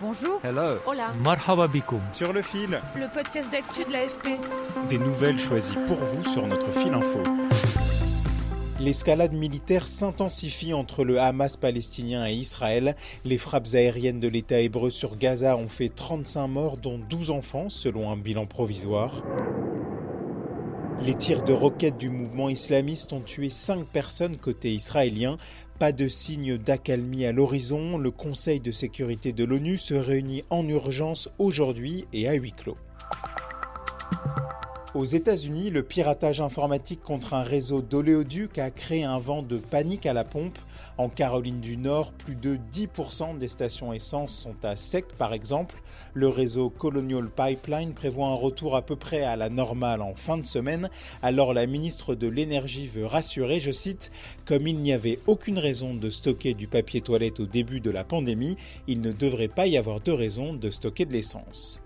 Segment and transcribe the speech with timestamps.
[0.00, 0.38] Bonjour.
[0.44, 0.78] Hello.
[0.86, 1.12] Hola.
[1.24, 1.68] Marhaba.
[2.12, 4.38] Sur le fil, Le podcast d'actu de l'AFP.
[4.88, 7.20] des nouvelles choisies pour vous sur notre fil info.
[8.78, 12.94] L'escalade militaire s'intensifie entre le Hamas palestinien et Israël.
[13.24, 17.68] Les frappes aériennes de l'État hébreu sur Gaza ont fait 35 morts, dont 12 enfants,
[17.68, 19.22] selon un bilan provisoire.
[21.00, 25.38] Les tirs de roquettes du mouvement islamiste ont tué 5 personnes côté israélien.
[25.78, 27.98] Pas de signe d'accalmie à l'horizon.
[27.98, 32.76] Le Conseil de sécurité de l'ONU se réunit en urgence aujourd'hui et à huis clos.
[34.94, 40.06] Aux États-Unis, le piratage informatique contre un réseau d'oléoducs a créé un vent de panique
[40.06, 40.58] à la pompe.
[40.96, 45.82] En Caroline du Nord, plus de 10% des stations essence sont à sec par exemple.
[46.14, 50.38] Le réseau Colonial Pipeline prévoit un retour à peu près à la normale en fin
[50.38, 50.88] de semaine.
[51.20, 54.10] Alors la ministre de l'Énergie veut rassurer, je cite,
[54.46, 58.04] Comme il n'y avait aucune raison de stocker du papier toilette au début de la
[58.04, 61.82] pandémie, il ne devrait pas y avoir de raison de stocker de l'essence.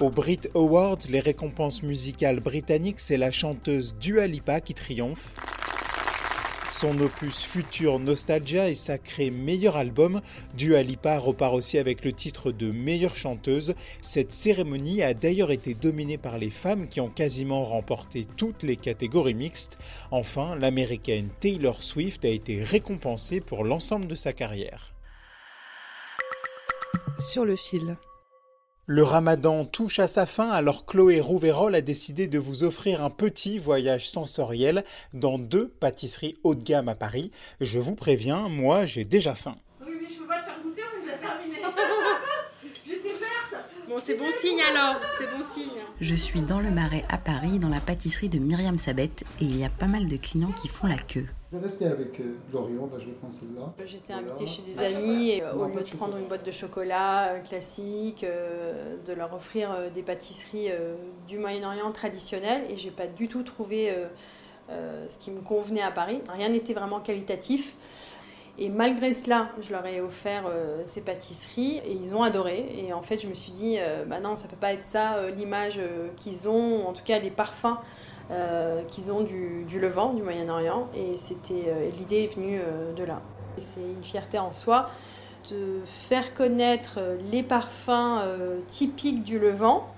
[0.00, 5.34] Aux Brit Awards, les récompenses musicales britanniques, c'est la chanteuse Dua Lipa qui triomphe.
[6.72, 10.22] Son opus Future Nostalgia est sacré meilleur album.
[10.54, 13.74] Dua Lipa repart aussi avec le titre de meilleure chanteuse.
[14.00, 18.76] Cette cérémonie a d'ailleurs été dominée par les femmes qui ont quasiment remporté toutes les
[18.76, 19.78] catégories mixtes.
[20.10, 24.94] Enfin, l'américaine Taylor Swift a été récompensée pour l'ensemble de sa carrière.
[27.18, 27.98] Sur le fil.
[28.92, 33.08] Le ramadan touche à sa fin, alors Chloé Rouverol a décidé de vous offrir un
[33.08, 34.82] petit voyage sensoriel
[35.14, 37.30] dans deux pâtisseries haut de gamme à Paris.
[37.60, 39.54] Je vous préviens, moi j'ai déjà faim.
[39.80, 41.62] Oui, mais je peux pas te faire goûter, on les a terminés.
[42.84, 43.64] J'étais verte.
[43.88, 45.84] Bon, c'est bon signe alors, c'est bon signe.
[46.00, 49.56] Je suis dans le Marais à Paris, dans la pâtisserie de Myriam Sabette, et il
[49.56, 51.28] y a pas mal de clients qui font la queue.
[51.52, 53.74] Je vais rester avec euh, Lorient, là je vais prendre celle-là.
[53.84, 57.40] J'étais invitée chez des amis et au lieu de prendre une boîte de chocolat euh,
[57.40, 60.94] classique, euh, de leur offrir euh, des pâtisseries euh,
[61.26, 63.92] du Moyen-Orient traditionnelles et j'ai pas du tout trouvé
[64.68, 66.20] ce qui me convenait à Paris.
[66.32, 67.74] Rien n'était vraiment qualitatif.
[68.62, 72.66] Et malgré cela, je leur ai offert euh, ces pâtisseries et ils ont adoré.
[72.76, 75.14] Et en fait, je me suis dit, euh, bah non, ça peut pas être ça
[75.14, 77.78] euh, l'image euh, qu'ils ont, en tout cas les parfums
[78.86, 80.88] qu'ils ont du, du Levant, du Moyen-Orient.
[80.94, 82.60] Et c'était l'idée est venue
[82.96, 83.22] de là.
[83.58, 84.88] Et c'est une fierté en soi
[85.50, 87.00] de faire connaître
[87.32, 88.20] les parfums
[88.68, 89.88] typiques du Levant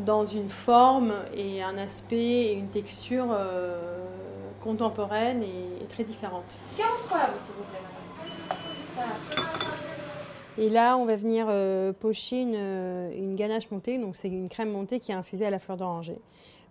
[0.00, 3.36] dans une forme et un aspect et une texture
[4.60, 6.58] contemporaine et, et très différente.
[6.76, 8.58] 43 euros, s'il vous plaît, madame.
[8.94, 9.58] Voilà.
[10.58, 13.98] Et là, on va venir euh, pocher une, euh, une ganache montée.
[13.98, 16.18] Donc, c'est une crème montée qui est infusée à la fleur d'oranger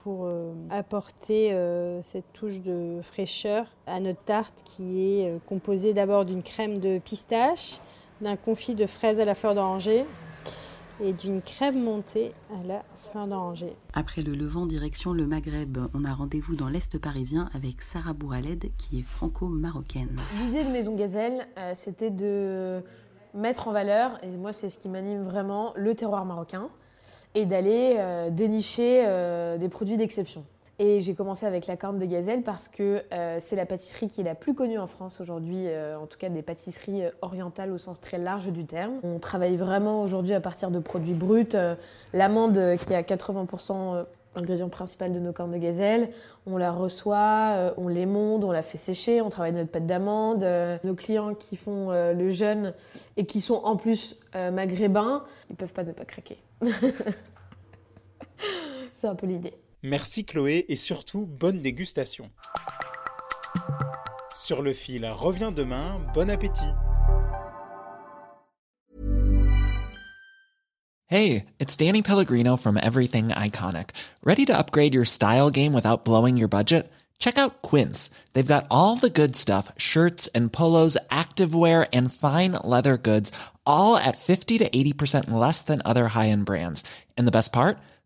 [0.00, 5.92] pour euh, apporter euh, cette touche de fraîcheur à notre tarte qui est euh, composée
[5.92, 7.78] d'abord d'une crème de pistache,
[8.20, 10.04] d'un confit de fraises à la fleur d'oranger
[11.02, 13.74] et d'une crème montée à la fleur d'oranger.
[13.94, 18.70] Après le Levant direction le Maghreb, on a rendez-vous dans l'Est parisien avec Sarah Bouraled
[18.76, 20.20] qui est franco-marocaine.
[20.40, 22.82] L'idée de Maison Gazelle, euh, c'était de
[23.34, 26.68] mettre en valeur, et moi c'est ce qui m'anime vraiment, le terroir marocain,
[27.34, 30.44] et d'aller euh, dénicher euh, des produits d'exception.
[30.82, 34.22] Et j'ai commencé avec la corne de gazelle parce que euh, c'est la pâtisserie qui
[34.22, 37.70] est la plus connue en France aujourd'hui, euh, en tout cas des pâtisseries euh, orientales
[37.70, 38.94] au sens très large du terme.
[39.02, 41.54] On travaille vraiment aujourd'hui à partir de produits bruts.
[42.14, 44.04] L'amande qui est à 80% euh,
[44.34, 46.08] l'ingrédient principal de nos cornes de gazelle,
[46.46, 50.46] on la reçoit, euh, on l'émonde, on la fait sécher, on travaille notre pâte d'amande.
[50.82, 52.72] Nos clients qui font le jeûne
[53.18, 56.38] et qui sont en plus maghrébins, ils peuvent pas ne pas craquer.
[58.94, 59.52] c'est un peu l'idée.
[59.82, 62.30] Merci Chloé et surtout bonne dégustation.
[64.34, 66.74] Sur le fil revient demain, bon appétit.
[71.06, 73.90] Hey, it's Danny Pellegrino from Everything Iconic.
[74.22, 76.92] Ready to upgrade your style game without blowing your budget?
[77.18, 78.10] Check out Quince.
[78.32, 83.32] They've got all the good stuff shirts and polos, activewear, and fine leather goods,
[83.66, 86.84] all at 50 to 80% less than other high end brands.
[87.16, 87.78] And the best part?